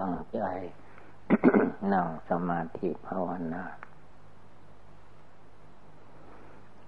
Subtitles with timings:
[0.00, 0.40] ตั้งใจ
[1.92, 3.64] นั่งสมาธิภาวนา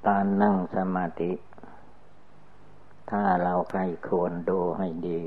[0.06, 1.32] การนั่งสมาธิ
[3.10, 5.20] ถ้าเราใครควรดูให้ดี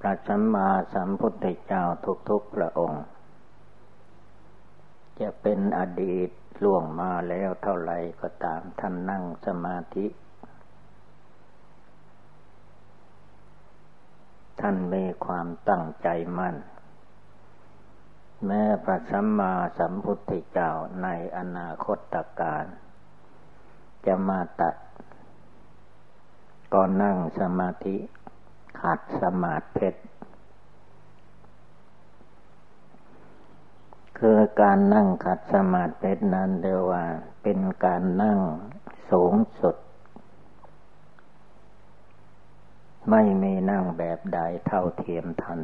[0.00, 1.84] พระสัมมาสัมพุทธเจ้า
[2.28, 3.04] ทุกๆพระองค์
[5.20, 6.28] จะเป็นอดีต
[6.62, 10.06] ล่วงมาแล้วเท่าไรก็ตามท่านนั่งสมาธิ
[14.60, 16.08] ท่านมีความตั้งใจ
[16.38, 16.56] มั่น
[18.46, 20.70] แม้พระสัมมาสัมพุทธเจ้า
[21.02, 22.64] ในอนาคตการ
[24.06, 24.76] จะมาตัด
[26.72, 27.96] ก็นั่งสมาธิ
[28.80, 30.02] ขัดสมาธิเพชร
[34.18, 37.04] คือการนั่งขัดสมาธิเพชรนั้นเรียกว่า
[37.42, 38.38] เป็นการนั่ง
[39.10, 39.76] สูงสุด
[43.10, 45.60] ไม่มีนั่งแบบใดเท่าเทียมทัน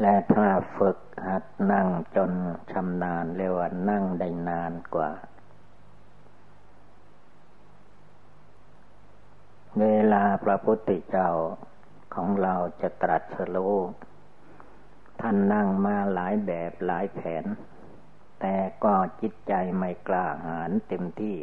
[0.00, 2.32] และถ้าฝึกหัดนั่งจน
[2.70, 5.10] ชำนาญเรียกว่านั่งได้นานกว่า
[9.80, 11.30] เวลาพระพุทธเจ้า
[12.14, 13.76] ของเราจะตรัสรู้
[15.20, 17.44] ท่านนั่งมาหลายแบบหลายแผน
[18.40, 21.38] แต่ก็จิตใจไม่กล้าหาญเต็มที่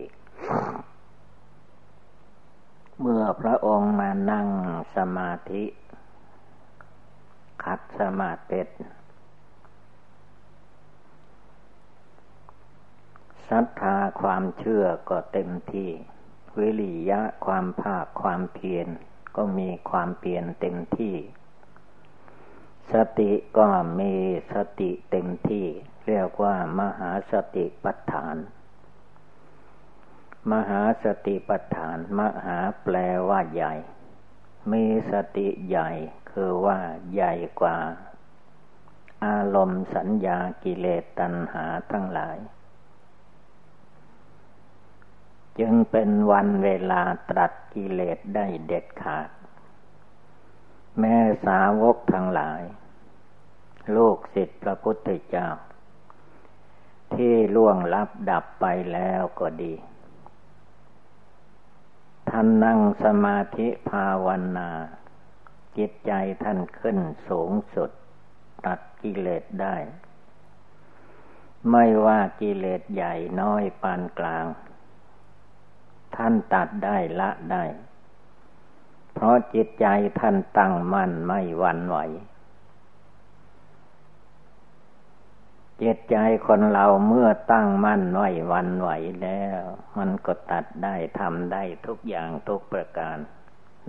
[3.00, 4.47] เมื่อพระองค์มานั่ง
[4.95, 5.64] สมาธิ
[7.64, 8.61] ขัดสมาธิ
[13.50, 15.89] ศรัทธาความเชื่อก็เต็มที่
[16.59, 18.88] วิริยะความภาคความเพียร
[19.36, 21.16] ก็มีความเปลี่ยนเต็มที่
[22.92, 23.67] สติก็
[24.00, 24.14] มี
[24.53, 25.66] สติเต็มที่
[26.08, 28.36] เรียกว่ามหาสติปัฏฐาน
[30.52, 32.95] มหาสติปัฏฐาน มหาแปล
[33.30, 33.73] ว่าใหญ่
[34.72, 35.89] มีสติใหญ่
[36.31, 36.80] คือว่า
[37.14, 37.78] ใหญ่กว่า
[39.25, 42.38] อารมณ์สัญญากิเลสตัณหาทั้งหลาย
[45.60, 49.30] จึงเป็นวันเวลาตรัสกิเลสได้เด็ดขาด
[50.99, 52.61] แม่สาวกทั้งหลาย
[53.95, 55.48] ลูกศิษย์พระพุทธเจ้า
[57.14, 59.73] ที่ล่วงลับดับไปแล้วก็ดี
[62.30, 64.27] ท่านนั่งสมาธิภาว
[64.58, 64.70] นา
[65.77, 66.11] จิตใจ
[66.43, 66.98] ท่านขึ้น
[67.30, 67.92] สูงสุด
[68.65, 69.76] ตัดกิเลสได้
[71.71, 74.45] ไม่ว่ากิเลสใหญ่น้อยปานกลาง
[76.15, 77.64] ท่านตัดได้ละได้
[79.14, 79.86] เพราะจิตใจ
[80.20, 81.98] ท่านตั้งมั่นไม่หวั่นไหว
[85.81, 88.21] จิตใจคนเราเมื่อตั้งมั่นไหว
[88.52, 88.89] วันไหว
[89.21, 89.61] แล้ว
[89.97, 93.17] มันก็ตัดได้ทำได้ทุกอย่างทุกประการ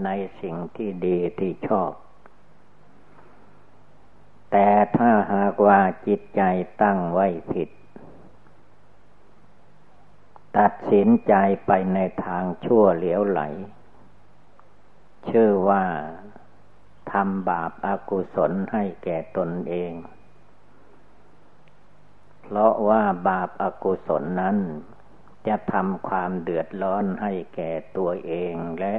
[0.04, 0.08] ใน
[0.40, 1.92] สิ่งที่ดีที่ชอบ
[4.50, 6.42] แต่ถ้าหากว่าจิตใจ
[6.82, 7.70] ตั้งไว้ผิด
[10.58, 11.34] ตัดสินใจ
[11.66, 13.40] ไปในทางชั่วเหลียวไหล
[15.28, 15.84] ชื่อว่า
[17.12, 19.92] ทำบาปอากุศลให้แก่ตนเอง
[22.54, 24.56] เพราะว่าบาปอากุศลนั้น
[25.48, 28.94] จะทำความเดือดร้อนให้แก่ตัวเองและ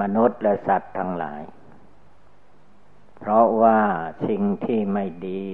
[0.00, 1.42] มนุษย์และสัตว์ทั้งหลาย
[3.18, 3.80] เพราะว่า
[4.28, 5.44] สิ่งที่ไม่ดี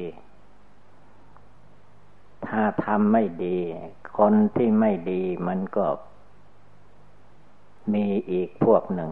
[2.46, 3.58] ถ้าทำไม่ดี
[4.18, 5.86] คนที่ไม่ดีมันก็
[7.94, 9.10] มีอีกพวกหนึ่ง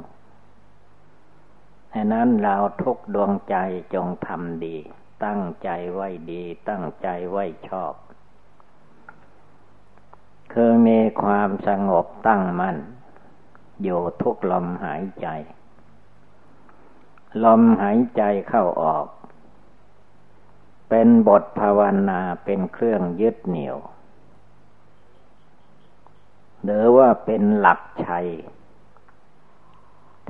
[1.92, 3.56] ดังนั้นเราทุกดวงใจ
[3.94, 4.78] จงทำดี
[5.24, 7.94] ตั้งใจไว้ดี ตั้งใจไว้ชอบ
[10.52, 12.76] คือมีความสงบตั้งมั่น
[13.82, 15.26] อยู่ทุกลมหายใจ
[17.44, 19.06] ลมหายใจเข้าออก
[20.88, 23.78] เป็นบทภาวนาเป็นเครื่องยึดเหนี่ยว
[26.64, 28.28] หรือว่าเป็นหลักชัย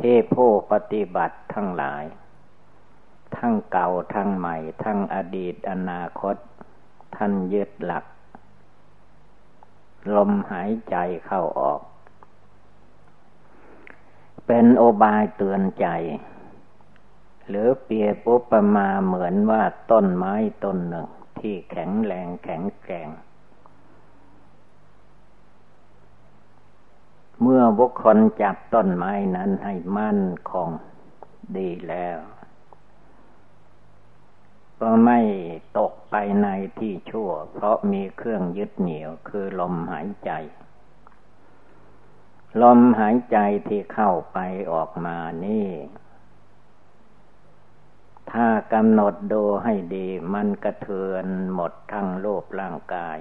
[0.01, 2.05] ที่ผู้ปฏิบัติทั้งหลาย
[3.37, 6.37] ทั้งเก่าทั้งใหม่ ทั้งอดีตอนาคต
[7.17, 8.05] ท่านยึดหลัก
[10.17, 10.97] ลมหายใจ
[11.27, 11.81] เข้าออก
[14.47, 15.87] เป็นโอบายเตือนใจ
[17.49, 20.35] หรือเปียปุปมาเหมือนว่าต้นไม้
[20.65, 23.09] ต้นหนึ่ง ที่แข็งแรงแข็งแกร่ง
[27.43, 30.69] เมื่อบุคคลจับต้นไม้นั้นให้มั่นคง
[31.57, 32.19] ดีแล้ว
[34.81, 35.21] ก็ไม่
[35.79, 36.49] ตกไปใน
[36.79, 40.31] ที่ชั่ว เพราะมีเครื่องยึดเหนี่ยวคือลมหายใจ
[42.63, 43.39] ลมหายใจ
[43.69, 44.39] ที่เข้าไป
[44.73, 45.69] ออกมานี่
[48.33, 53.19] ถ้ากำหนดดูให้ดีมันกระเทือนหมดทั้งโลกร่างกาย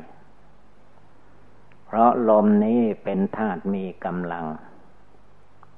[1.85, 4.45] เพราะลมนี้เป็นธาตุมีกำลัง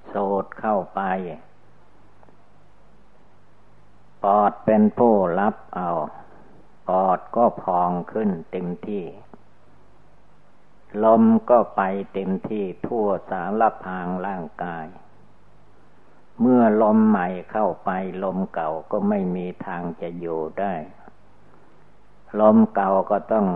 [0.07, 1.01] โสดเข้าไป
[4.23, 5.89] ปอดเป็นผู้รับเอา
[6.87, 9.05] ปอดก็พองขึ้นเต็มที่
[11.03, 11.81] ลมก็ไป
[12.13, 14.87] เต็มที่ทั่วสารพางร่างกาย
[16.39, 17.89] เมื่อลมใหม่เข้าไป
[18.23, 20.73] ลมเก่าก็ไม่มีทางจะอยู่ได้
[22.41, 23.47] ลมเก่าก็ต้อง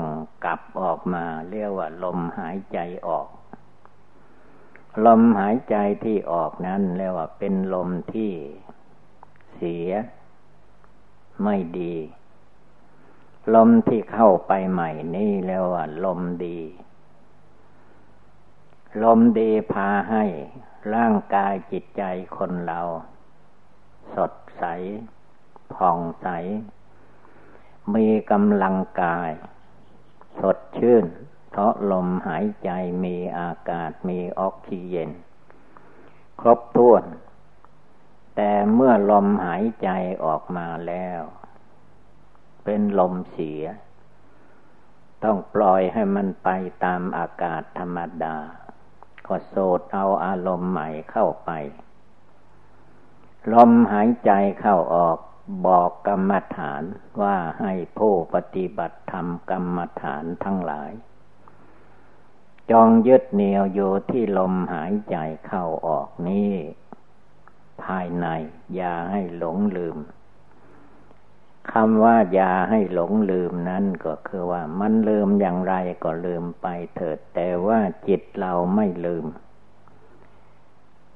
[0.46, 3.28] กลับออกมา เรียกว่า ลมหายใจออก
[5.06, 8.32] ลมหายใจที่ออกนั้นเรียกว่าเป็นลมที่
[9.56, 9.92] เสีย
[11.44, 11.96] ไม่ดี
[13.56, 16.60] ลมที่เข้าไปใหม่นี่เรียกว่าลมดี
[19.04, 20.24] ลมดีพาให้
[20.96, 22.04] ร่างกายจิตใจ
[22.38, 22.82] คนเรา
[24.16, 24.64] สดใส
[25.74, 26.28] ผ่องใส
[27.96, 29.32] มีกำลังกาย
[30.40, 31.06] สดชื่น
[31.50, 32.70] เพราะลมหายใจ
[33.04, 35.10] มีอากาศมีออกซิเจน
[36.40, 37.04] ครบถ้วน
[38.36, 39.90] แต่เมื่อลมหายใจ
[40.24, 41.22] ออกมาแล้ว
[42.64, 43.64] เป็นลมเสีย
[45.24, 46.50] ต้องปล่อยให้มันไป
[46.84, 48.38] ตามอากาศธรรมดา
[49.28, 51.52] ก็โสดเอาอารมณ์ใหม่เข้าไป
[53.54, 55.18] ลมหายใจเข้าออก
[55.66, 56.84] บอกกรรมฐาน
[57.22, 60.92] ว่าให้ผู้ปฏิบัติธรรมกรรมฐานทั้งหลาย
[62.72, 65.18] จองยึดเหนียวอยู่ที่ลมหายใจ
[65.48, 66.52] เข้าออกนี้
[67.83, 68.27] ภายใน
[68.75, 69.98] อย่าให้หลงลืม
[71.72, 75.74] คำว่าอย่าให้หลงลืมนั้นก็คือว่ามันลืมอย่างไร
[76.04, 79.25] ก็ลืมไปเถิด แต่ว่าจิตเราไม่ลืม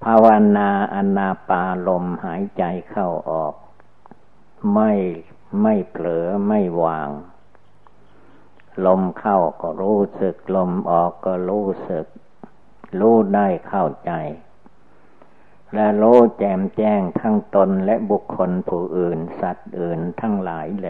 [0.03, 0.25] ภาว
[0.57, 3.55] นาอนาปาลมหายใจเข้าออก
[4.73, 4.91] ไม่
[5.61, 7.09] ไม่เผลอไม่วาง
[8.85, 12.05] ลมเข้าก็รู้สึก ลมออกก็รู้สึก
[12.99, 14.11] รู้ได้เข้าใจ
[15.73, 16.03] และโล
[16.37, 20.89] แจมแจ้งทั้งตนและบุคคลผู้อื่น สัตว์อื่นทั้งหลายแหล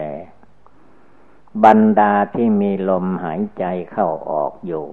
[1.64, 4.86] บรรดาที่มีลมหายใจเข้าออกอยู่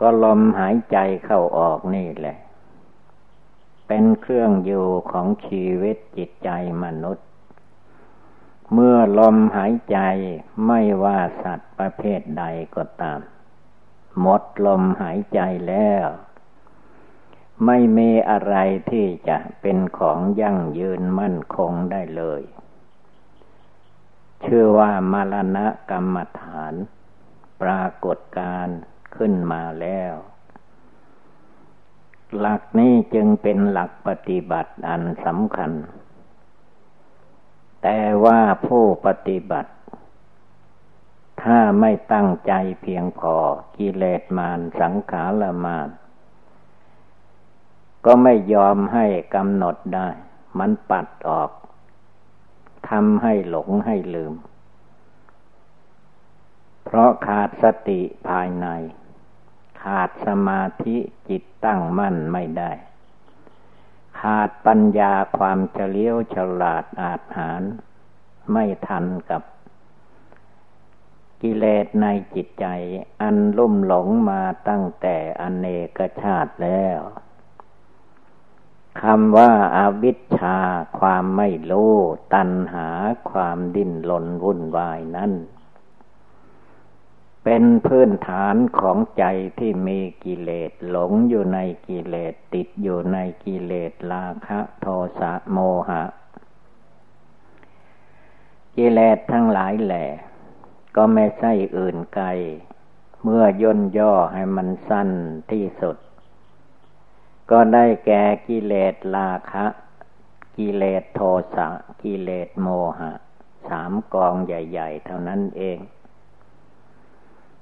[0.00, 2.38] ก็ลมหายใจเข้าออกนี่แหละ
[3.86, 6.50] เป็นเครื่องอยู่ของชีวิตจิตใจ
[6.84, 7.26] มนุษย์
[8.72, 9.98] เมื่อลมหายใจ
[10.66, 13.20] ไม่ว่าสัตว์ประเภทใดก็ตาม
[14.20, 16.06] หมดลมหายใจแล้ว
[17.66, 18.56] ไม่มีอะไร
[18.90, 22.42] ที่จะเป็นของยั่งยืนมั่นคงได้เลย
[24.44, 26.74] ชื่อว่ามรณะกรรมฐาน
[27.62, 28.68] ปรากฏการ
[29.16, 30.14] ขึ้นมาแล้ว
[32.38, 35.72] หลักนี้จึงเป็นหลักปฏิบัติอันสำคัญ
[37.82, 39.72] แต่ว่าผู้ปฏิบัติ
[41.42, 42.52] ถ้าไม่ตั้งใจ
[42.82, 43.34] เพียงพอ
[43.76, 45.88] กิเลสมารสังขารมาร
[48.04, 50.08] ก็ไม่ยอมให้กำหนดได้
[50.58, 51.50] มันปัดออก
[52.90, 54.34] ทำให้หลงให้ลืม
[56.84, 58.66] เพราะขาดสติภายใน
[59.82, 60.96] ขาดสมาธิ
[61.28, 62.72] จิตตั้งมั่นไม่ได้
[64.20, 67.62] ขาดปัญญาความเฉลียวฉลาดอาจหาร
[68.52, 69.42] ไม่ทันกับ
[71.42, 72.66] กิเลสในจิตใจ
[73.22, 75.66] อันลุ่มหลงมาตั้งแต่อเน
[75.98, 77.00] กชาติแล้ว
[79.02, 80.58] คำว่าอาวิชชา
[80.98, 81.94] ความไม่รู้
[82.34, 82.88] ตัณหา
[83.30, 85.32] ความดิ้นรนวุ่นวายนั้น
[87.44, 89.24] เป็นพื้นฐานของใจ
[89.58, 91.58] ที่มีกิเลสหลงอยู่ใน
[91.88, 94.86] กิเลสติดอยู่ในกิเลสราคะโท
[95.20, 95.58] สะโม
[95.88, 96.02] หะ
[98.76, 100.06] กิเลสทั้งหลายแหล่
[100.96, 102.28] ก็ไม่ใช่อื่นไกล
[103.22, 105.10] เมื่อย่นย่อให้มันสั้น
[105.50, 105.96] ที่สุด
[107.50, 109.66] ก็ได้แก่กิเลสราคะ
[110.56, 111.20] กิเลสโท
[111.54, 111.68] สะ
[112.02, 113.12] กิเลสโมหะ
[113.68, 115.78] สามกองใหญ่ ๆ เท่านั้นเอง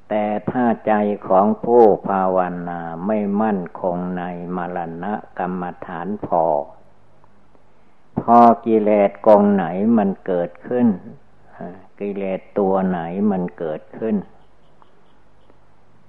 [0.08, 0.92] แต่ถ้าใจ
[1.28, 4.24] ของผู้ภาวนาไม่มั่นคงใน
[4.56, 6.44] มรณะกรรมฐานพอ
[8.20, 9.64] พอกิเลสกองไหน
[9.98, 10.88] มันเกิดขึ้น
[12.00, 14.16] กิเลสตัวไหนมันเกิดขึ้น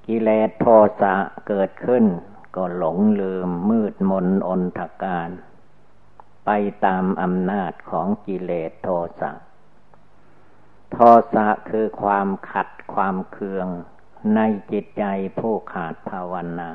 [0.07, 0.65] กิเลสโท
[1.01, 1.15] สะ
[1.47, 2.05] เกิดขึ้น
[2.55, 5.29] ก็หลงลืมมืดมนอนทการ
[6.45, 6.49] ไป
[6.85, 9.31] ตามอำนาจของกิเลสโทสะ
[10.91, 10.97] โท
[11.33, 13.67] สะคือความขัดความเคือง
[14.35, 14.39] ใน
[14.71, 15.03] จิตใจ
[15.39, 16.71] ผู้ขาดภาวนา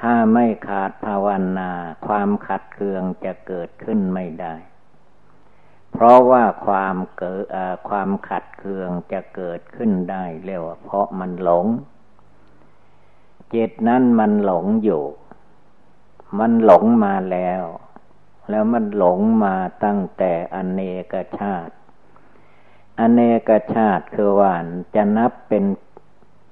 [0.00, 1.28] ถ้าไม่ขาดภาว
[1.58, 1.70] นา
[2.06, 4.54] ความขัดเคืองจะเกิดขึ้นไม่ได้
[5.92, 7.44] เพราะว่าความเกิด
[7.88, 11.66] ความขัดเคืองจะเกิดขึ้นได้เรียกว่าเพราะมันหลง
[13.54, 15.02] จิตนั้นมันหลงอยู่
[16.38, 17.62] มันหลงมาแล้ว
[18.50, 20.80] แล้วมันหลงมาตั้งแต่อเน
[21.12, 21.74] กชาติ
[23.00, 24.52] อเนกชาติคือว่า
[24.94, 25.64] จะนับเป็น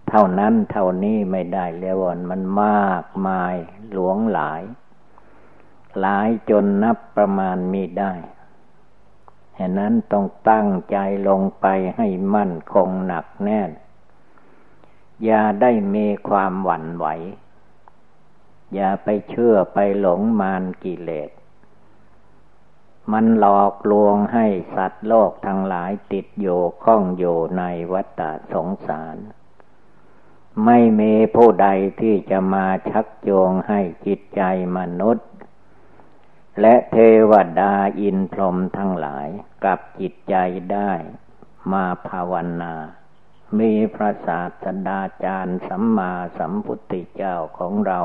[0.08, 1.96] เท่านั้นเท่านี้ไม่ได้แล้ว
[2.30, 3.54] มันมากมาย
[3.92, 4.62] หลวงหลาย
[6.00, 8.12] หลายจนนับประมาณมีได้
[9.58, 10.96] ฉะนั้นต้องตั้งใจ
[11.28, 13.70] ลงไปให้มั่นคงหนักแน่น
[15.25, 17.06] อย่าได้มีความหวั่นไหว
[18.75, 21.30] อย่าไปเชื่อไปหลงมานกิเลส
[23.12, 29.16] มันหลอกลวงให้สัตว์โลกทั้งหลายติดอยู่ข้องอยู่ในวัฏสงสาร
[30.64, 31.68] ไม่มีผู้ใด
[32.00, 34.42] ที่จะมาชักโยงให้จิตใจ
[34.76, 35.28] มนุษย์
[36.61, 36.97] และเท
[37.30, 39.28] วดาอินพรหมทั้งหลาย
[39.64, 40.35] กับจิตใจ
[40.73, 40.92] ได้
[41.73, 42.75] มาภาวนา
[43.61, 48.00] มีพระศาสดาจารย์สัมมาสัมพุทธเจ้าของเรา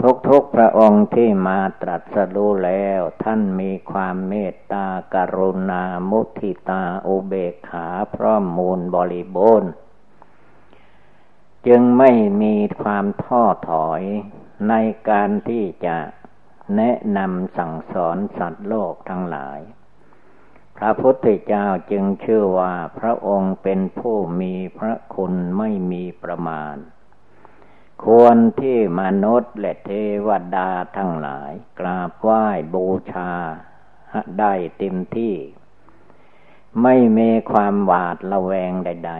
[0.00, 9.70] ทุกทุกพระองค์ที่มาตรัสรู้แล้ว ท่านมีความเมตตากรุณามุทิตาอุเบกขาพร้อมมูลบริบูรณ์
[11.66, 12.10] จึงไม่
[12.42, 14.02] มีความท้อถอย
[14.68, 14.74] ใน
[15.08, 15.96] การที่จะ
[16.76, 19.60] แนะนำสั่งสอนสัตว์โลกทั้งหลาย
[20.84, 26.76] ระพุทธเจ้าจึงเชื่อว่าพระองค์เป็นผู้มีพระคุณไม่มีประมาณ
[28.04, 29.90] ควรที่มนุษย์และเท
[30.26, 33.32] วดาทั้งหลาย กราบไหว้บูชา
[34.38, 35.34] ได้เต็มที่
[36.82, 39.12] ไม่มีความหวาดระแวงใด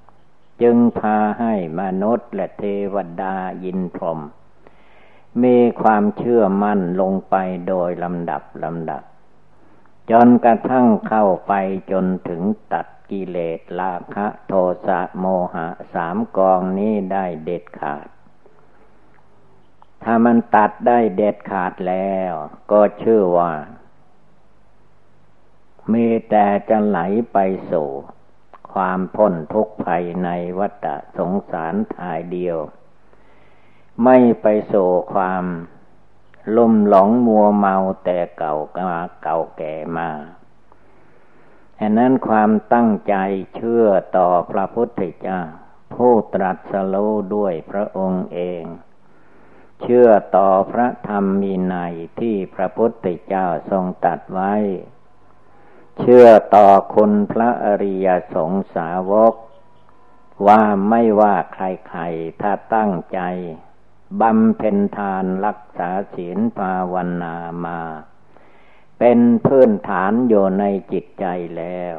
[0.00, 2.64] ๆ จึงพาให้มนุษย์และเท
[2.94, 4.20] วดายินพรม
[5.42, 7.34] มีความเชื่อมั่นลงไป
[7.68, 9.02] โดยลำดับลำดับ
[10.10, 11.52] จนกระทั่งเข้าไป
[11.90, 12.42] จนถึง
[12.72, 14.52] ตัดกิเลสราคะโท
[14.86, 18.08] สะโมหะสามกองนี้ได้เด็ดขาด
[20.02, 22.32] ถ้ามันตัดได้เด็ดขาดแล้ว
[22.70, 23.52] ก็ชื่อว่า
[25.92, 26.98] มีแต่จะไหล
[27.32, 27.38] ไป
[27.70, 27.88] สู่
[28.74, 30.28] ความพ้นทุกข์ภายใน
[30.58, 32.58] วัฏสงสารทายเดียว
[34.04, 35.44] ไม่ไปสู่ความ
[36.56, 38.54] ลุ่มหลงมัวเมาแต่เก่า
[38.88, 40.10] มาเก่าแก่มา
[41.80, 43.14] ฉะนั้นความตั้งใจ
[43.54, 45.40] เชื่อต่อพระพุทธเจ้า
[45.94, 48.64] ผู้ตรัสรู้ด้วยพระองค์เอง
[49.82, 51.74] เชื่อต่อพระธรรมมีใน
[52.20, 54.54] ที่พระพุทธเจ้าทรงตัดไว้
[55.98, 59.34] เชื่อต่อคุณพระอริยสงสาวก
[60.46, 61.58] ว่าไม่ว่าใค
[61.96, 63.20] รๆถ้าตั้งใจ
[64.20, 67.80] บำเพ็ญทานรักษาศีลภาวนามา
[68.98, 71.26] เป็นพื้นฐานอยู่ในจิตใจ
[71.56, 71.94] แล้ว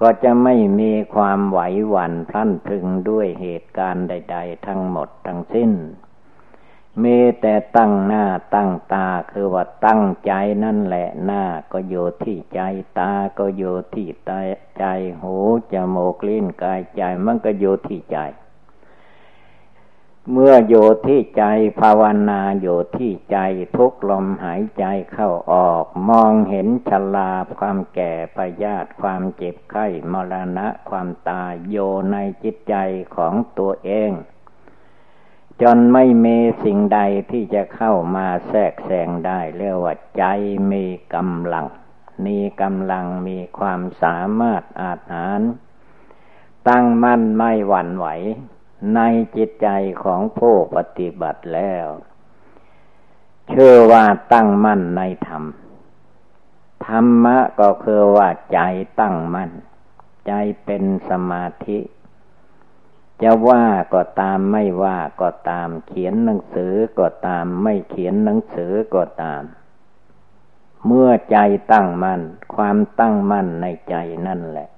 [0.00, 5.72] ก็จะไม่มีความไหวหวั่นพลันพึงด้วยเหตุการณ์ใด ๆ ทั้งหมดทั้งสิ้น
[7.02, 10.32] มีแต่ตั้งหน้าตั้งตาคือว่าตั้งใจ
[10.64, 12.60] นั่นแหละหน้าก็อยู่ที่ใจ
[12.98, 14.08] ตาก็อยู่ที่
[14.78, 14.84] ใจ
[15.20, 15.36] หู
[15.72, 18.18] จมูกลิ้นกายใจมันก็อยู่ที่ใจ
[20.32, 21.44] เมื่ออยู่ที่ใจ
[21.80, 23.38] ภาวนาอยู่ที่ใจ
[23.76, 31.76] ทุกลมหายใจเข้าออก มองเห็นชลาความแก่ปยาตความเจ็บไข้มรณะความตายโย
[32.12, 32.74] ในจิตใจ
[33.16, 34.10] ของตัวเอง
[35.62, 37.00] จนไม่มีสิ่งใด
[37.30, 40.24] ที่จะเข้ามาแทรกแซงได้เรียกว่าใจ
[40.72, 41.66] มีกำลัง
[42.26, 45.40] มีกำลังมีความสามารถอาหาร
[46.68, 48.06] ตั้งมั่นไม่หวั่นไหว
[48.94, 49.00] ใน
[49.36, 49.68] จิตใจ
[50.02, 51.86] ของผู้ปฏิบัติแล้ว
[53.48, 55.44] เชื่อว่าตั้งมั่นในธรรม
[56.86, 58.60] ธรรมะก็คือว่าใจ
[59.00, 59.50] ตั้งมั่น
[60.26, 60.32] ใจ
[60.64, 61.78] เป็นสมาธิ
[63.22, 63.64] จะว่า
[63.94, 69.42] ก็ตามไม่ว่าก็ตาม เขียนหนังสือก็ตาม ไม่เขียนหนังสือก็ตาม
[70.86, 71.38] เมื่อใจ
[71.72, 72.20] ตั้งมัน่น
[72.54, 73.94] ความตั้งมั่นในใจ
[74.26, 74.68] นั่นแหละ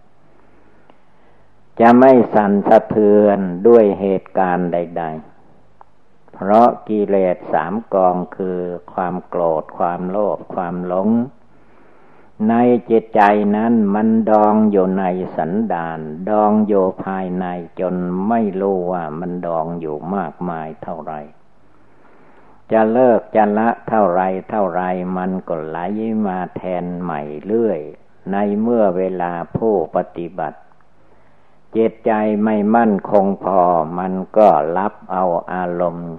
[1.80, 5.04] จะไม่สั่นสะเทือนด้วยเหตุการณ์ใด
[5.68, 8.60] ๆ เพราะกิเลสสามกองคือ
[8.92, 11.08] ความโกรธความโลภความหลง
[12.48, 12.54] ใน
[12.90, 13.22] จิตใจ
[13.56, 15.04] นั้นมันดองอยู่ใน
[15.36, 17.46] สันดานดองอยู่ภายใน
[17.80, 17.94] จน
[18.28, 21.14] ไม่รู้ว่ามันดองอยู่มากมายเท่าไร
[22.72, 24.82] จะเลิกจะละเท่าไรเท่าไร
[25.16, 25.78] มันก็ไหล
[26.26, 27.80] มาแทนใหม่เรื่อย
[28.32, 30.58] ในเมื่อเวลาผู้ปฏิบัติ
[31.76, 32.12] จิตใจ
[32.44, 33.60] ไม่มั่นคงพอ
[33.98, 36.12] มันก็รับเอาอารมณ์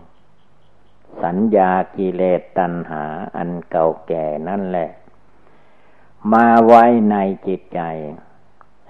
[1.23, 4.89] สัญญากิเลสตัณหาอันเก่าแก่นั่นแหละ
[6.33, 7.15] มาไว้ใน
[7.47, 7.81] จิตใจ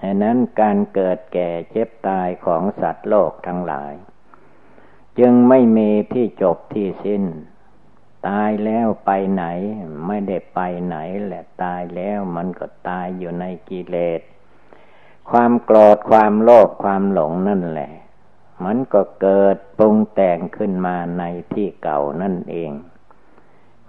[0.02, 3.94] ฉะนั้นการเกิดแก่เจ็บตายของสัตว์โลกทั้งหลาย
[5.18, 7.24] จึงไม่มีที่จบที่สิ้น
[8.28, 9.44] ตายแล้วไปไหน
[10.06, 14.20] ไม่ได้ไปไหนแหละตายแล้วมันก็ตายอยู่ในกิเลส
[15.30, 17.92] ความโกรธความโลภความหลงนั่นแหละ
[18.64, 22.72] มันก็เกิดปรุงแต่งขึ้นมาในที่เก่านั่นเอง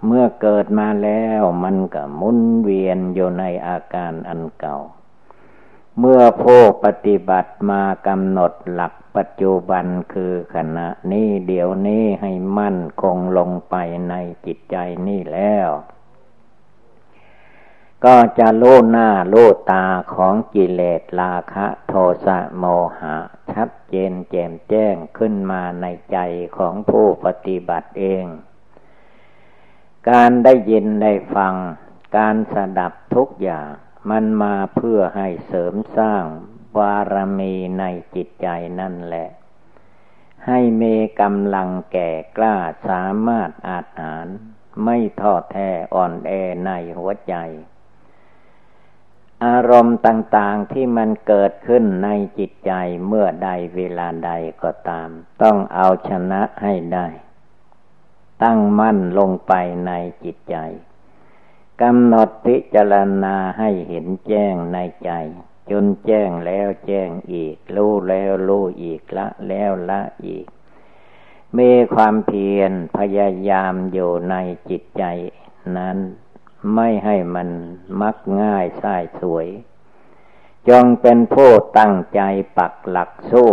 [0.06, 4.76] เมื่อเกิดมาแล้วมันก็มุนเวียนอยู่ในอาการอันเก่า
[5.98, 13.76] เมื่อผู้ปฏิบัติมากำหนดหลักปัจจุบันคือขณะนี้เดี๋ยวนี้ให้มั่นคงลงไป
[14.10, 14.14] ใน
[14.46, 14.76] จิตใจ
[15.08, 15.68] นี่แล้ว
[18.04, 21.94] ก็จะรู้หน้ารู้ตาของกิเลสราคะโท
[22.26, 22.64] สะโม
[23.00, 23.16] หะ
[23.52, 26.18] ชัดเจนแจ่มแจ้งขึ้นมาในใจ
[26.56, 28.24] ของผู้ปฏิบัติเอง
[30.10, 31.54] การได้ยินได้ฟัง
[32.16, 33.68] การสดับทุกอย่าง
[34.10, 36.24] มันมาเพื่อให้เสริมสร้าง
[36.76, 38.48] บารมีในจิตใจ
[38.80, 39.28] นั่นแหละ
[40.46, 40.82] ให้เม
[41.20, 42.56] กำลังแก่กล้า
[42.88, 44.26] สามารถอาหาร
[44.84, 46.32] ไม่ท้อแท้อ่อนแอ
[46.66, 47.34] ในหัวใจ
[49.44, 52.72] อารมณ์ต่างๆที่มันเกิดขึ้นในจิตใจ
[53.06, 54.30] เมื่อใดเวลาใด
[54.62, 55.08] ก็ตาม
[55.42, 57.06] ต้องเอาชนะให้ได้
[58.42, 59.52] ตั้งมั่นลงไป
[59.86, 59.92] ใน
[60.24, 60.56] จิตใจ
[61.82, 62.94] กำหนดพิจาร
[63.24, 65.12] ณาให้เห็นแจ้งในใจ
[65.70, 70.46] จนแจ้งแล้วแจ้งอีก รู้แล้วรู้อีกละแล้วละอีก
[71.58, 74.34] มีความเพียรพยายามอยู่ใน
[74.70, 75.04] จิตใจ
[75.76, 75.98] นั้น
[76.74, 77.48] ไม่ให้มัน
[78.00, 79.48] มักง่ายส่ายสวย
[80.68, 82.20] จงเป็นผู้ตั้งใจ
[82.58, 83.46] ปักหลักโซ่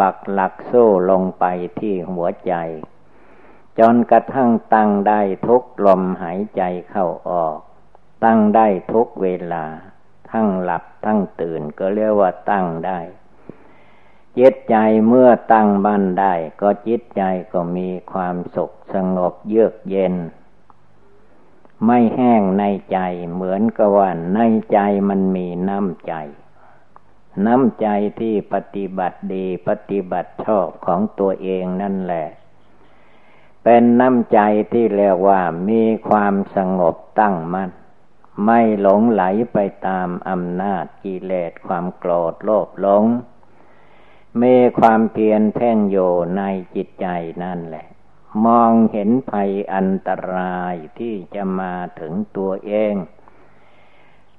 [0.00, 1.44] ปักหลักโซ่ลงไป
[1.80, 2.54] ที่หัวใจ
[3.78, 7.58] จนกระทั่งตั้งได้ทุกลมหายใจเข้าออก
[8.24, 9.64] ตั้งได้ทุกเวลา
[10.30, 13.00] ทั้งหลับทั้งตื่นก็เรียกว่าตั้งได้
[14.38, 14.76] จิตใจ
[15.08, 20.14] เมื่อตั้งบันได้ ก็จิตใจก็มีความสุขสงบเยือกเย็น
[21.86, 22.98] ไม่แห้งในใจ
[23.32, 24.40] เหมือนกับว่าใน
[24.72, 26.14] ใจมันมีน้ำใจ
[27.46, 27.88] น้ำใจ
[28.20, 32.26] ที่ปฏิบัติดีปฏิบัติชอบของตัวเองนั่นแหละ
[33.64, 34.40] เป็นน้ำใจ
[34.72, 37.70] ที่เรียกว่ามีความสงบตั้งมัน่น
[38.44, 43.04] ไม่หลงไหลไปตามอำนาจกิเลสความโกรธโลภหลง
[44.42, 45.96] มีความเพียรแท่งโย
[46.36, 46.42] ใน
[46.74, 47.06] จิตใจ
[47.42, 47.86] นั่นแหละ
[48.44, 52.94] มองเห็นภัยอันตรายที่จะมาถึงตัวเอง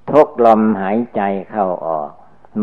[0.09, 2.11] ทุกลมหายใจเข้าออก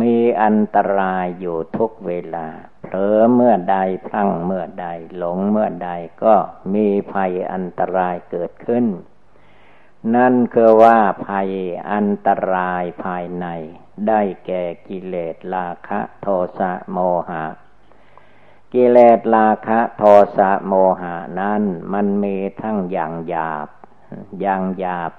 [0.00, 2.46] มีอันตรายอยู่ทุกเวลา
[2.82, 5.90] เผลอเมื่อใดพลั้งเมื่อใดหลงเมื่อใด
[6.24, 6.34] ก็
[6.74, 8.86] มีภัยอันตรายเกิดขึ้น
[10.14, 11.50] นั่นคือว่าภัย
[11.92, 13.46] อันตรายภายใน
[14.08, 16.26] ได้แก่กิเลสราคะ โท
[16.58, 17.44] สะโมหะ
[18.74, 20.02] กิเลสราคะโท
[20.36, 23.68] สะโมหานั้นมันมีทั้งอย่างหยาบ
[24.40, 25.12] อย่างหยาบ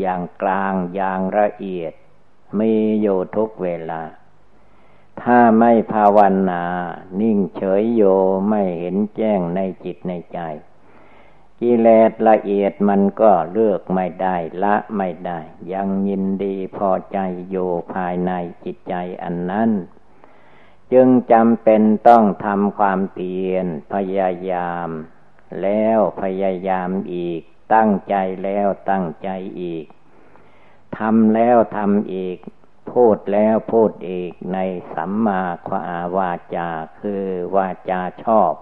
[0.00, 1.92] อย่างกลางอย่างละเอียด
[2.58, 4.02] มีอยู่ทุกเวลา
[5.22, 6.18] ถ้าไม่ภาว
[6.50, 6.64] นา
[7.20, 8.02] นิ่งเฉยโย
[8.48, 10.38] ไม่เห็นแจ้งในจิตในใจ
[11.60, 15.40] กิเลสละเอียดมันก็เลือกไม่ได้ละไม่ได้
[15.72, 17.18] ยังยินดีพอใจ
[17.50, 18.32] อยู่ภายใน
[18.64, 19.70] จิตใจอันนั้น
[20.92, 24.88] จึงจำเป็นต้องทำความเพียรพยายาม
[25.62, 27.40] แล้วพยายามอีก
[27.74, 29.28] ตั้งใจแล้วตั้งใจ
[29.62, 29.84] อีก
[30.98, 32.38] ทำแล้วทำอีก
[32.90, 34.58] พูดแล้วพูดอีกใน
[34.94, 35.70] สัมมาค
[36.16, 36.68] วาจา
[37.00, 37.24] คือ
[37.56, 38.52] วาจาชอบ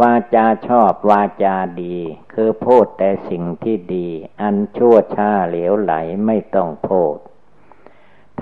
[0.00, 1.98] วาจาชอบวาจาดี
[2.34, 4.08] คือพูดแต่สิ่งที่ดี
[4.40, 5.92] อันชั่วช้าเหลวไหล
[6.26, 7.16] ไม่ต้องพูด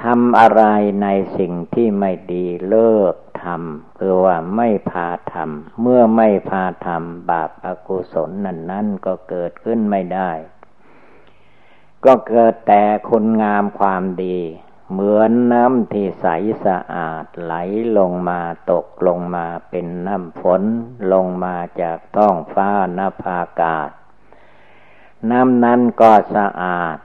[0.03, 0.65] ทำอะไร
[1.03, 1.09] ใน
[1.39, 10.31] สิ่งที่ไม่ดีเลิกทำคือว่าไม่พาทำเมื่อไม่พาทำบาปอกุศลนั้นนั้นก็เกิดขึ้นไม่ได้
[12.05, 14.39] ก็เกิดแต่คุณงามความดี
[14.91, 16.27] เหมือนน้ำที่ใส
[16.65, 17.55] สะอาดไหล
[17.99, 20.63] ลงมาตกลงมาเป็นน้ำฝน
[21.13, 23.91] ลงมาจากท้องฟ้านภากาศ
[25.31, 26.99] น้ำนั้นก็สะอาด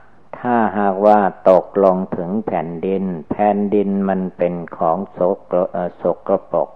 [0.44, 5.18] ถ้าหากว่าตกลงถึงแผ่นดิน แผ่นดินมันเป็นของโส
[5.50, 5.52] ก
[5.96, 6.68] โสกรปก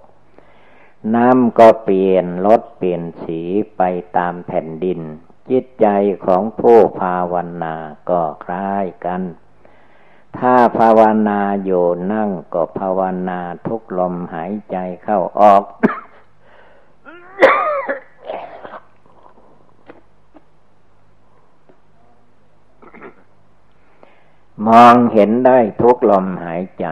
[1.14, 3.40] น้ำก็เปลี่ยนลดเปลี่ยนสี
[3.76, 3.83] ไป
[4.16, 5.00] ตามแผ่นดิน
[5.50, 5.87] จิตใจ
[6.24, 7.74] ของผู้ภาวนา
[8.11, 9.22] ก็คล้ายกัน
[10.38, 15.62] ถ้าภาวนาอยู่นั่งก็ภาวนาทุกลมหายใจเข้าออก
[24.66, 26.86] มองเห็นได้ทุกลมหายใจ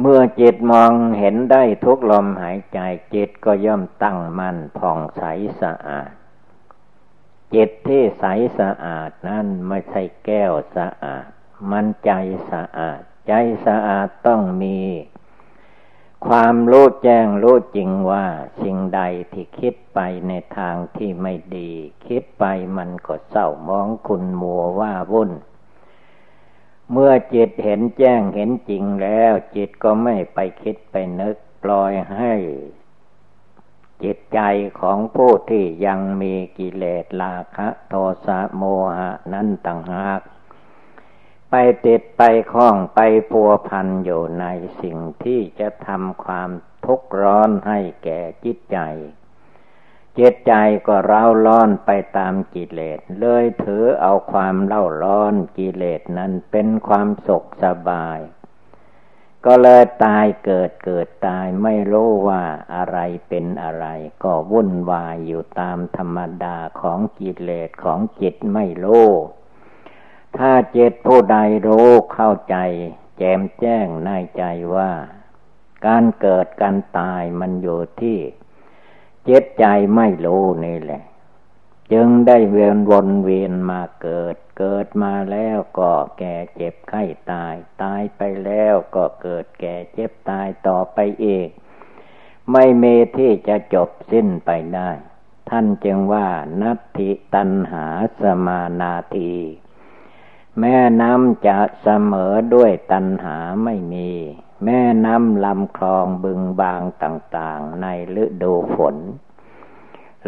[0.00, 2.80] เมื่อจิตมองเห็นได้ทุกลมหายใจ
[3.14, 5.22] จิตก็ย่อมตั้งมั่นผ่องใส
[5.62, 6.10] สะอาด
[7.54, 8.24] จิตที่ใส
[8.58, 11.26] สะอาดนั้นไม่ใช่แก้วสะอาด
[11.70, 12.12] มันใจ
[12.50, 13.32] สะอาด ใจ
[13.66, 14.78] สะอาดต้องมี
[16.26, 18.26] ความรู้แจ้งรู้จริงว่า
[18.62, 19.00] สิ่งใด
[19.32, 21.72] ที่คิดไปในทางที่ไม่ดี
[22.06, 22.44] คิดไป
[22.76, 25.32] มันก็เศร้ามองคุณมัวว่าวุ่น
[26.92, 32.34] เมื่อจิตเห็นแจ้งเห็นจริงแล้ว จิตก็ไม่ไปคิดไปนึกปล่อยให้
[34.02, 34.40] จิตใจ
[34.80, 37.94] ของผู้ที่ยังมีกิเลสราคะ โท
[38.26, 38.62] สะโม
[38.98, 40.20] หะนั้นต่างหาก
[41.50, 41.54] ไป
[41.86, 44.46] ติดไปคล้องไปพัวพันอยู่ใน
[44.82, 46.50] สิ่งที่จะทำความ
[46.84, 48.78] ทุกข์ร้อนให้แก่จิตใจ
[50.18, 50.52] จิตใจ
[50.86, 58.18] ก็เร่าร้อนไปตามกิเลส เลยถือเอาความเล่าร้อนกิเลสนั้นเป็นความสุขสบาย
[59.46, 62.42] ก็เลยตายเกิดเกิดตายไม่รู้ว่า
[62.74, 63.86] อะไรเป็นอะไร
[64.24, 69.08] ก็วุ่นวายอยู่ตามธรรมดาของกิเลสของจิตไม่รู้
[70.38, 72.56] ถ้าเจตผู้ใดรู้เข้าใจ
[73.18, 74.42] แจมแจ้งในใจ
[74.74, 74.92] ว่า
[75.86, 78.18] การเกิดการตายมันอยู่ที่
[79.24, 79.64] เจตใจ
[79.96, 81.02] ไม่รู้นี่แหละ
[81.92, 91.48] จึงได้เวียนวนเวียนมาเกิด เกิดมาแล้วก็แก่เจ็บไข้ตาย ตายไปแล้วก็เกิดแก่เจ็บตายต่อไปอีก
[92.50, 92.84] ไม่เม
[93.16, 94.90] ที่จะจบสิ้นไปได้
[95.48, 96.28] ท่านจึงว่า
[96.62, 97.86] นัตถิตันหา
[98.20, 99.34] สมานาที
[100.58, 104.10] แม่น้ำจะเสมอด้วยตันหาไม่มี
[104.64, 107.86] แม่น้ำลำคลองบึงบางต่างๆ ใน
[108.22, 108.96] ฤดูฝน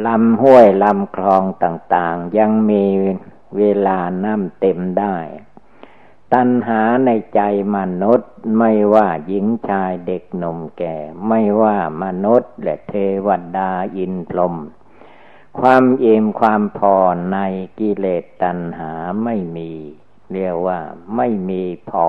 [0.07, 2.85] ลำห้วยลำคลองต่างๆ ยังมี
[3.57, 5.17] เวลาน้ำเต็มได้
[6.33, 7.41] ตัณหาในใจ
[7.77, 10.97] มนุษย์ไม่ว่าหญิงชายเด็กหนุ่มแก่
[11.29, 12.95] ไม่ว่ามนุษย์และเท
[13.27, 14.55] วดาอินพรม
[15.59, 16.97] ความอิ่มความพอ
[17.33, 17.39] ใน
[17.79, 18.93] กิเลสตัณหา
[19.25, 19.73] ไม่มี
[20.35, 20.81] เรียกว่า
[21.17, 22.09] ไม่มีพอ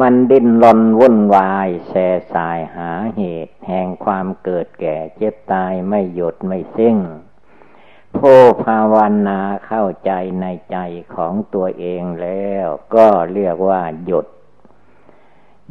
[0.00, 1.94] มันดิ้นรนวุ่นวายแส
[2.32, 6.98] สายหาเหตุ แห่งความเกิดแก่เจ็บตายไม่หยุดไม่สิ้น
[8.16, 8.96] ผู้ภาว
[9.28, 10.76] นาเข้าใจในใจ
[11.14, 14.26] ของตัวเองแล้ว ก็เรียกว่าหยุด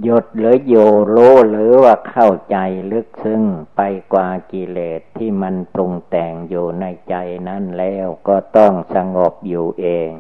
[0.03, 0.75] หยุดหรือโย
[1.07, 1.17] โล
[1.49, 2.57] หรือว่าเข้าใจ
[2.91, 3.43] ลึกซึ้ง
[3.75, 3.81] ไป
[4.13, 7.15] กว่ากิเลสที่มันปรุงแต่งอยู่ในใจ
[7.47, 10.11] นั้นแล้วก็ต้องสงบอยู่เอง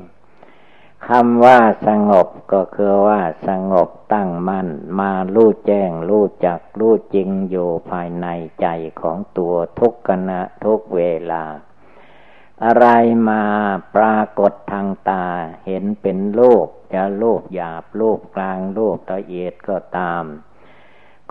[1.07, 8.27] คำว่าสงบก็คือว่าสงบตั้งมั่นมารู้แจ้งรู้จักรู้จริงอยู่ภายใน
[8.61, 8.67] ใจ
[9.01, 11.43] ของตัวทุกขณะทุกเวลา
[12.63, 12.87] อะไร
[13.29, 13.43] มา
[13.95, 15.25] ปรากฏทางตา
[15.65, 20.23] เห็นเป็นโลกจะโลกหยาบโลกกลางโลกละเอียดก็ตาม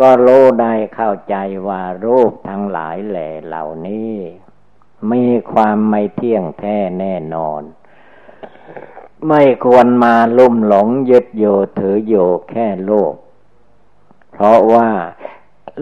[0.00, 1.36] ก็รู้ได้เข้าใจ
[1.68, 4.14] ว่ารูปทั้งหลายแหล่เหล่านี้
[5.12, 7.62] มีความไม่เที่ยงแท้แน่นอน
[9.28, 11.44] ไม่ควรมาลุ่มหลงยึดโย
[11.78, 12.14] ถือโย
[12.50, 13.14] แค่โลก
[14.32, 14.90] เพราะว่า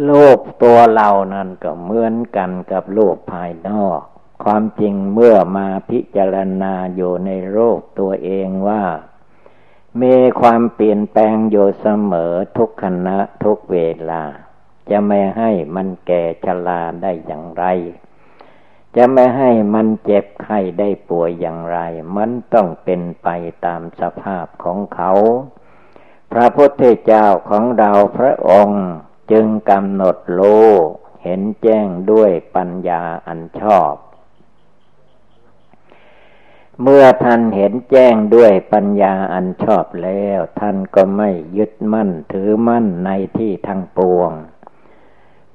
[0.05, 4.00] โลกตัวเรานั้นก็เหมือนกันกับโลกภายนอก
[4.44, 8.85] ความจริงเมื่อมาพิจารณาอยู่ในโลกตัวเองว่า
[10.03, 13.79] มีความเปลี่ยนแปลงอยู่เสมอทุกขณะทุกเว
[14.11, 14.22] ลา
[14.90, 17.64] จะไม่ให้มันแก่ชราได้อย่างไร
[18.96, 21.79] จะไม่ให้มันเจ็บไข้ได้ป่วยอย่างไร
[22.16, 23.29] มันต้องเป็นไป
[23.64, 25.12] ตามสภาพของเขา
[26.33, 28.85] พระพุทธเจ้าของเราพระองค์
[29.33, 30.42] จึงกำหนดโล
[31.22, 33.94] เห็นแจ้งด้วยปัญญาอันชอบ
[36.83, 44.31] เมื่อท่านเห็นแจ้งด้วยปัญญาอันชอบแล้ว ท่านก็ไม่ยึดมั่นถือมั่นในที่ทั้งปวง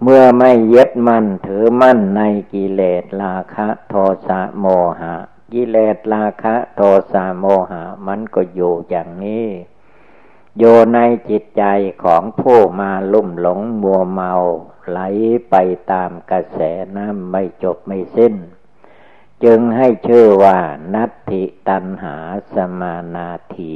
[0.01, 2.21] เมื่อไม่ยึดมั่นถือมั่นใน
[2.53, 3.93] กิเลสราคะโท
[4.27, 4.65] สะโม
[4.99, 5.15] หะ
[5.53, 6.81] กิเลสราคะโท
[7.11, 9.47] สะโมหะ มันก็อยู่อย่างนี้
[10.57, 11.63] อยู่ในจิตใจ
[12.03, 14.33] ของผู้มาลุ่มหลงมัวเมา
[14.87, 14.99] ไหล
[15.49, 15.55] ไป
[15.91, 16.59] ตามกระแส
[16.97, 18.35] น้ำไม่จบไม่สิ้น
[19.43, 20.57] จึงให้ชื่อว่า
[20.93, 22.15] นัตถิตันหา
[22.53, 23.75] สมานาที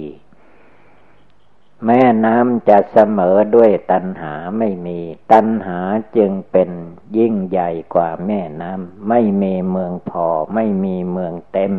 [1.86, 5.00] แม่น้ำจะเสมอด้วยตัณหาไม่มี
[5.32, 5.80] ตัณหา
[6.18, 6.70] จึงเป็น
[7.18, 11.74] ยิ่งใหญ่กว่าแม่น้ำไม่มีเมืองพอไม่มีเมืองเต็ม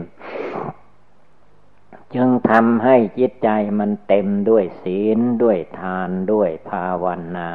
[2.14, 7.04] จึงทำให้จิตใจมันเต็มด้วยศีลด้วยทานด้วยภาว
[7.36, 7.50] นา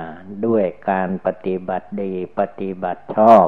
[0.45, 3.47] ด้วยการปฏิบัติดีปฏิบัติชอบ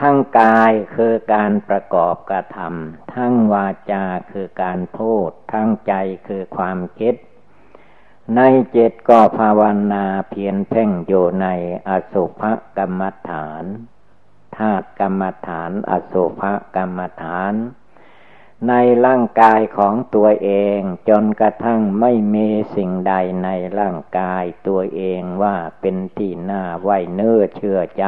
[0.00, 5.94] ทั้งกายคือการประกอบกระทำทั้งวาจาคือการพูด ทั้งใจ
[6.28, 7.14] คือความคิด
[8.36, 8.40] ใน
[8.72, 9.60] เจ็ดก็ภาว
[9.92, 11.46] นาเพียรเพ่งอยู่ใน
[11.88, 12.42] อสุภ
[12.78, 13.64] กรรมฐาน
[14.56, 16.42] ธาตุกรรมฐาน อสุภ
[16.76, 17.54] กรรมฐาน
[18.68, 18.72] ใน
[19.06, 28.06] ร่างกายของตัวเองจนกระทั่งไม่มีสิ่งใดในร่างกายตัวเองว่าเป็นที่น่าไว้เนื้อเชื่อใจ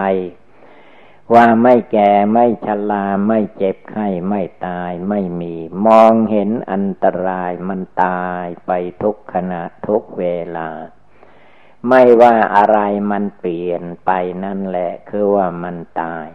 [1.35, 5.55] ว่าไม่แก่ไม่ชราไม่เจ็บไข้ไม่ตายไม่มี
[5.87, 8.71] มองเห็นอันตรายมันตายไป
[9.03, 10.25] ทุกขณะทุกเว
[10.57, 10.71] ลา
[11.89, 12.79] ไม่ว่าอะไร
[13.11, 14.11] มันเปลี่ยนไป
[14.45, 16.29] นั่นแหละ คือว่ามันตาย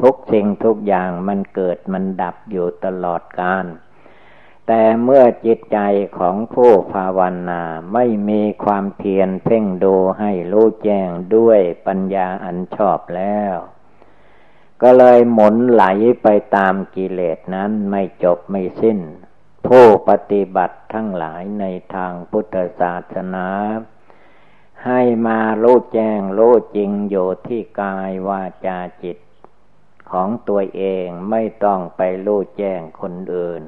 [0.00, 3.66] ทุกสิ่งทุกอย่างมันเกิดมันดับอยู่ตลอดกาล
[4.70, 5.78] แต่เมื่อจิตใจ
[6.18, 13.54] ของผู้ภาวนาไม่มีความเพียรเพ่งดูให้รู้แจ้งด้วยปัญญาอันชอบแล้ว
[14.82, 15.84] ก็เลยหมุนไหล
[16.22, 18.98] ไปตามกิเลสนั้นไม่จบไม่สิ้น
[19.66, 23.48] ผู้ปฏิบัติทั้งหลายในทางพุทธศาสนา
[24.86, 29.18] ให้มารู้แจ้งรู้จริงอยู่ที่กายวาจาจิต
[30.10, 33.64] ของตัวเองไม่ต้องไปรู้แจ้งคนอื่น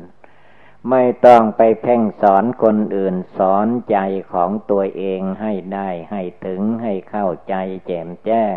[0.88, 3.96] ไม่ต้องไปเพ่งสอนคนอื่นสอนใจ
[4.32, 7.54] ของตัวเองให้ได้ให้ถึงให้เข้าใจ
[7.86, 8.56] แจ่มแจ้ง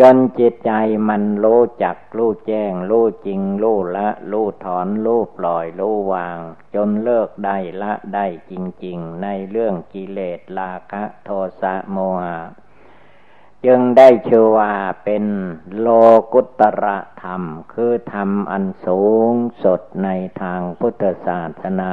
[0.00, 0.72] จนจิตใจ
[1.08, 6.38] มันรู้จักรู้แจ้งรู้จริงรู้ละรู้ถอนรู้ปล่อยรู้วาง
[6.74, 8.52] จนเลิกได้ละได้จ
[8.84, 12.38] ริง ๆ ในเรื่องกิเลสราคะ โทสะโมหะ
[13.64, 14.74] จึงได้ชื่อว่า
[15.04, 15.24] เป็น
[15.78, 15.88] โล
[16.32, 20.08] กุตระธรรม คือธรรมอันสูงสุดใน
[20.42, 21.92] ทางพุทธศาสนา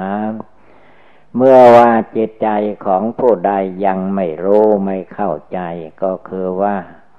[1.36, 2.48] เมื่อว่าจิตใจ
[2.86, 3.52] ของผู้ใด
[3.86, 5.60] ยังไม่รู้ไม่เข้าใจ
[6.04, 6.76] ก็คือว่า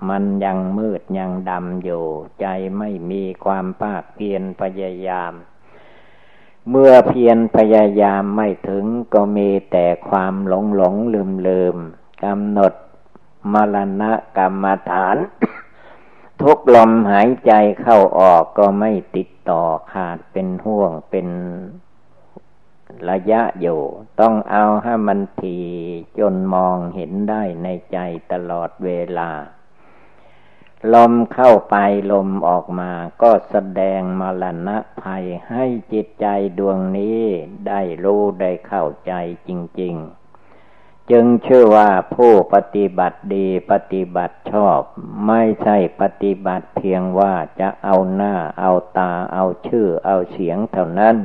[0.09, 2.05] มันยังมืดยังดำอยู่
[2.41, 2.47] ใจ
[2.79, 5.33] ไม่มีความภาคเพียรพยายาม
[6.71, 8.85] เมื่อเพียรพยายามไม่ถึง
[9.15, 11.77] ก็มีแต่ความหลงหลงลืมลืม
[12.25, 12.73] กำหนด
[13.52, 15.16] มรณะกรรมฐาน
[16.42, 17.52] ทุกลมหายใจ
[17.83, 21.28] เข้าออกก็ไม่ติดต่อขาดเป็นห่วงเป็น
[23.11, 23.81] ระยะอยู่
[24.20, 25.59] ต้องเอาให้มันที
[26.18, 27.98] จนมองเห็นได้ในใจ
[28.33, 29.31] ตลอดเวลา
[30.94, 31.76] ลมเข้าไป
[32.12, 32.90] ลมออกมา
[33.22, 36.26] ก็แสดงมรณะภัยให้จิตใจ
[36.59, 37.22] ดวงนี้
[37.68, 39.12] ได้รู้ได้เข้าใจ
[39.48, 39.50] จ
[39.81, 40.21] ริง ๆ
[41.11, 44.81] จึงชื่อว่าผู้ปฏิบัติดีปฏิบัติชอบ
[45.27, 51.17] ไม่ใช่ปฏิบัติเพียงว่าจะเอาหน้าเอาตาเอาชื่อเอาเสียงเท่านั้น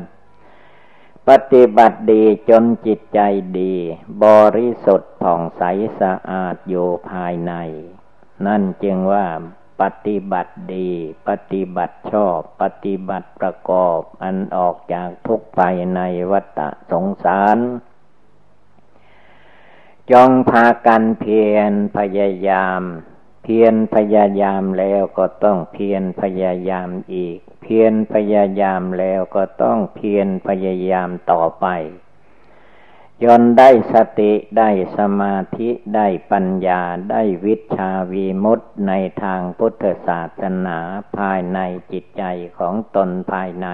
[1.29, 3.19] ปฏิบัติดีจนจิตใจ
[3.59, 3.75] ดี
[4.23, 4.25] บ
[4.57, 5.63] ริสุทธิ์ผ่องใส
[5.99, 7.53] สะอาดอยู่ภายใน
[8.45, 9.27] นั่นจึงว่า
[9.81, 10.89] ปฏิบัติดี
[11.27, 15.99] ปฏิบัติชอบ ปฏิบัติประกอบ อันออกจากทุกภายใน
[16.31, 16.59] วัฏ
[16.91, 17.57] สงสาร
[20.11, 22.81] จงพากันเพียรพยายาม
[23.43, 31.67] เพียรพยายามแล้วก็ต้องเพียรพยายามอีก เพียรพยายามแล้วก็ต้องเพียรพยายามต่อไป
[33.23, 38.93] จนได้สติได้สมาธิได้ปัญญาได้วิชาวีมุตใน
[39.23, 40.77] ทางพุทธศาสนา
[41.17, 41.59] ภายใน
[41.91, 42.23] จิตใจ
[42.57, 43.67] ของตนภายใน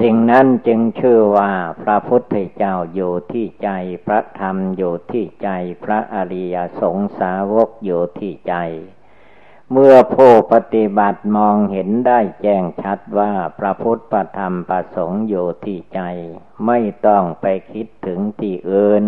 [0.00, 1.52] สิ่งนั้นจึงชื่อว่า
[1.82, 3.70] พระพุทธเจ้าอยู่ที่ใจ
[4.06, 5.48] พระธรรมอยู่ที่ใจ
[5.84, 8.54] พระอริยสงสาวกอยู่ที่ใจ
[9.72, 16.00] เมื่อผู้ปฏิบัติมองเห็นได้แจ้งชัดว่าพระพุทธธรรมประสงค์อยู่ที่ใจ
[16.66, 19.04] ไม่ต้องไปคิดถึงที่อื่น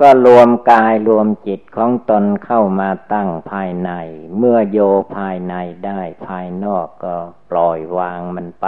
[0.00, 3.90] ก็รวมกายรวมจิตของตนเข้ามาตั้งภายใน
[4.38, 4.78] เมื่อโย
[5.16, 5.54] ภายใน
[5.86, 7.16] ได้ภายนอกก็
[7.50, 8.66] ปล่อยวางมันไป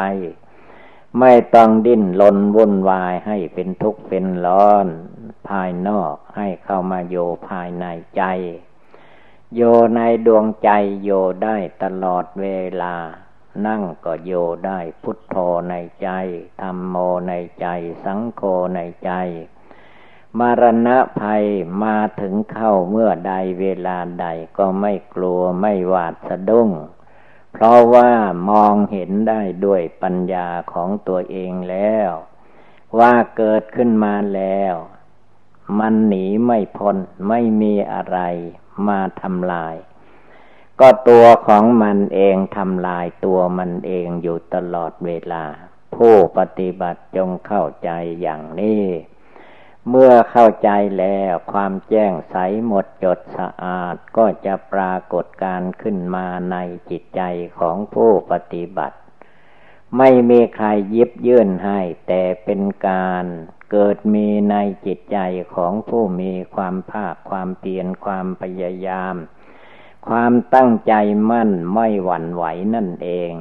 [1.21, 4.87] ไม่ต้องดิ้นลนวุ่นวายให้เป็นทุกข์เป็นร้อน
[5.49, 7.17] ภายนอกให้เข้ามาโย
[7.49, 7.85] ภายใน
[8.17, 8.23] ใจ
[9.55, 9.61] โย
[9.95, 10.71] ในดวงใจ
[11.03, 11.11] โย
[11.45, 12.47] ได้ตลอดเว
[12.83, 12.97] ลา
[13.67, 14.33] นั่งก็โย
[14.67, 15.37] ได้พุทโธ
[15.71, 16.09] ในใจ
[16.61, 16.97] ธรรมโม
[17.29, 17.67] ในใจ
[18.05, 18.43] สังโฆ
[18.75, 19.13] ในใจ
[20.39, 21.45] มรณะภัย
[21.83, 24.27] มาถึงเข้าเมื่อใดเวลาใด
[24.59, 26.71] ก็ไม่กลัวไม่หวาดสะดุ้ง
[27.53, 28.11] เพราะว่า
[28.51, 32.11] มองเห็นได้ด้วยปัญญาของตัวเองแล้ว
[32.99, 34.75] ว่าเกิดขึ้นมาแล้ว
[35.79, 36.97] มันหนีไม่พ้น
[37.29, 38.19] ไม่มีอะไร
[38.89, 39.77] มาทำลาย
[40.81, 45.45] ก็ตัวของมันเองทำลายตัวมันเองอยู่ตลอดเวลา
[45.95, 48.85] ผู้ปฏิบัติจงเข้าใจอย่างนี้
[49.89, 56.57] เมื่อเข้าใจแล้วความแจ้งใสหมดจดสะอาดก็จะปรากฏการขึ้นมาใน
[56.91, 57.23] จิตใจ
[57.59, 58.97] ของผู้ปฏิบัติ
[59.99, 63.25] ไม่มีใครยิบยื่นให้แต่เป็นการ
[63.71, 64.55] เกิดมีใน
[64.87, 65.19] จิตใจ
[65.55, 69.17] ของผู้มีความภาคความเพียรความพยายาม
[70.09, 70.95] ความตั้งใจ
[71.31, 73.33] มั่นไม่หวั่นไหวนั่นเอง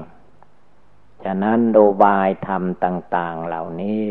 [1.23, 4.07] ฉะนั้นโดบายธรรมต่าง ๆ เหล่านี้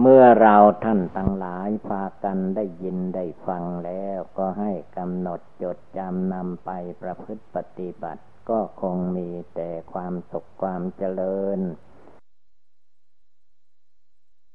[0.00, 11.60] เมื่อเราท่านทั้งหลายพากันได้ยินได้ฟังแล้วก็ให้กำหนดจดจำนำไปประพฤติปฏิบัติ ก็คงมีแต่ความสุขความเจริญ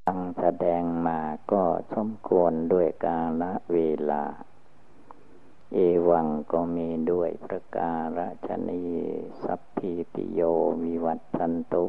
[0.07, 1.19] ตั้งแสดงมา
[1.51, 1.63] ก็
[1.95, 3.77] สมควรด้วยกาลเว
[4.11, 4.23] ลา
[5.73, 5.77] เอ
[6.09, 8.83] วังก็มีด้วยประการฉนี
[9.43, 10.41] สัพพิติโย
[10.83, 11.85] วิวัตสันตุ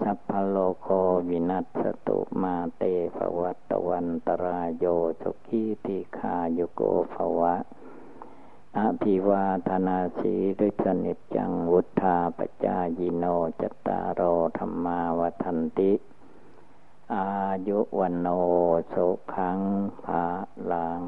[0.00, 0.86] สัพพโลโค
[1.28, 2.82] วินัสตุมาเต
[3.16, 4.84] ภวัตวันตรายโย
[5.22, 6.82] สุขีติคาโยโก
[7.14, 7.54] ภวะ
[8.78, 13.24] อภิวาธนาสีด้วยสนิจจังวุธาปจายโน
[13.60, 14.20] จตารโอ
[14.58, 15.92] ธรรมาวทันติ
[17.14, 17.28] อา
[17.68, 18.26] ยุวันโน
[18.92, 19.60] สุขัง
[20.04, 20.24] ภา
[20.72, 21.02] ลัง